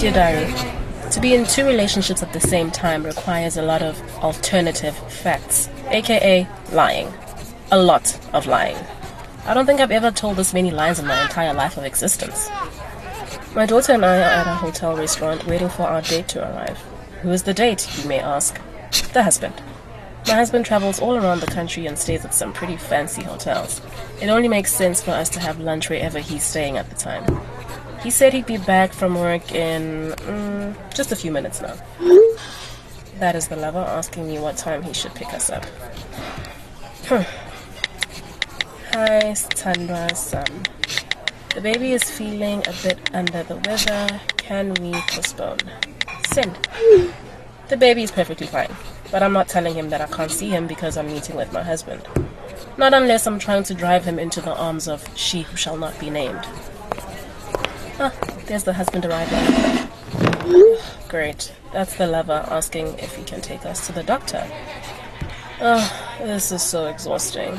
Dear 0.00 0.12
Diary, 0.12 0.52
to 1.12 1.20
be 1.20 1.34
in 1.34 1.46
two 1.46 1.64
relationships 1.64 2.20
at 2.20 2.32
the 2.32 2.40
same 2.40 2.70
time 2.70 3.04
requires 3.04 3.56
a 3.56 3.62
lot 3.62 3.80
of 3.80 4.00
alternative 4.16 4.96
facts, 5.10 5.68
aka 5.90 6.48
lying. 6.72 7.12
A 7.70 7.80
lot 7.80 8.18
of 8.34 8.46
lying. 8.46 8.76
I 9.44 9.54
don't 9.54 9.64
think 9.64 9.80
I've 9.80 9.92
ever 9.92 10.10
told 10.10 10.36
this 10.36 10.52
many 10.52 10.72
lies 10.72 10.98
in 10.98 11.06
my 11.06 11.22
entire 11.22 11.54
life 11.54 11.76
of 11.76 11.84
existence. 11.84 12.48
My 13.54 13.66
daughter 13.66 13.92
and 13.92 14.04
I 14.04 14.18
are 14.18 14.22
at 14.22 14.46
a 14.48 14.54
hotel 14.54 14.96
restaurant 14.96 15.46
waiting 15.46 15.68
for 15.68 15.84
our 15.84 16.02
date 16.02 16.26
to 16.28 16.42
arrive. 16.42 16.78
Who 17.22 17.30
is 17.30 17.44
the 17.44 17.54
date, 17.54 17.88
you 17.98 18.08
may 18.08 18.18
ask? 18.18 18.60
The 19.12 19.22
husband. 19.22 19.54
My 20.26 20.34
husband 20.34 20.66
travels 20.66 20.98
all 20.98 21.16
around 21.16 21.40
the 21.40 21.46
country 21.46 21.86
and 21.86 21.96
stays 21.96 22.24
at 22.24 22.34
some 22.34 22.52
pretty 22.52 22.76
fancy 22.76 23.22
hotels. 23.22 23.80
It 24.20 24.28
only 24.28 24.48
makes 24.48 24.72
sense 24.72 25.00
for 25.00 25.12
us 25.12 25.28
to 25.30 25.40
have 25.40 25.60
lunch 25.60 25.88
wherever 25.88 26.18
he's 26.18 26.42
staying 26.42 26.76
at 26.76 26.90
the 26.90 26.96
time. 26.96 27.24
He 28.06 28.10
said 28.12 28.32
he'd 28.32 28.46
be 28.46 28.58
back 28.58 28.92
from 28.92 29.16
work 29.16 29.50
in 29.50 30.12
mm, 30.12 30.94
just 30.94 31.10
a 31.10 31.16
few 31.16 31.32
minutes 31.32 31.60
now. 31.60 31.74
That 33.18 33.34
is 33.34 33.48
the 33.48 33.56
lover 33.56 33.80
asking 33.80 34.28
me 34.28 34.38
what 34.38 34.56
time 34.56 34.84
he 34.84 34.92
should 34.92 35.12
pick 35.16 35.34
us 35.34 35.50
up. 35.50 35.66
Hi, 38.92 39.34
Tandra 39.34 40.14
Sam. 40.14 40.62
The 41.56 41.60
baby 41.60 41.94
is 41.94 42.04
feeling 42.04 42.60
a 42.68 42.74
bit 42.84 43.12
under 43.12 43.42
the 43.42 43.56
weather. 43.56 44.20
Can 44.36 44.74
we 44.74 44.92
postpone? 45.08 45.58
Send. 46.28 46.56
The 47.66 47.76
baby 47.76 48.04
is 48.04 48.12
perfectly 48.12 48.46
fine, 48.46 48.72
but 49.10 49.24
I'm 49.24 49.32
not 49.32 49.48
telling 49.48 49.74
him 49.74 49.90
that 49.90 50.00
I 50.00 50.06
can't 50.06 50.30
see 50.30 50.48
him 50.48 50.68
because 50.68 50.96
I'm 50.96 51.08
meeting 51.08 51.34
with 51.34 51.52
my 51.52 51.64
husband. 51.64 52.06
Not 52.78 52.94
unless 52.94 53.26
I'm 53.26 53.40
trying 53.40 53.64
to 53.64 53.74
drive 53.74 54.04
him 54.04 54.20
into 54.20 54.40
the 54.40 54.54
arms 54.54 54.86
of 54.86 55.04
she 55.18 55.42
who 55.42 55.56
shall 55.56 55.76
not 55.76 55.98
be 55.98 56.08
named. 56.08 56.46
Ah, 57.98 58.12
there's 58.46 58.64
the 58.64 58.74
husband 58.74 59.06
arriving. 59.06 59.88
Great. 61.08 61.52
That's 61.72 61.96
the 61.96 62.06
lover 62.06 62.44
asking 62.48 62.98
if 62.98 63.16
he 63.16 63.24
can 63.24 63.40
take 63.40 63.64
us 63.64 63.86
to 63.86 63.92
the 63.92 64.02
doctor. 64.02 64.46
Oh, 65.60 66.16
this 66.18 66.52
is 66.52 66.62
so 66.62 66.86
exhausting. 66.86 67.56